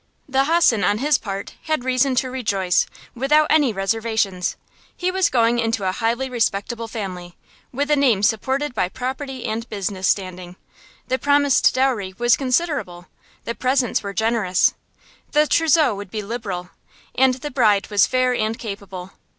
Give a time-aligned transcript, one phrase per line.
[0.27, 4.57] The hossen, on his part, had reason to rejoice, without any reservations.
[4.97, 7.37] He was going into a highly respectable family,
[7.71, 10.55] with a name supported by property and business standing.
[11.07, 13.09] The promised dowry was considerable,
[13.45, 14.73] the presents were generous,
[15.33, 16.71] the trousseau would be liberal,
[17.13, 19.11] and the bride was fair and capable.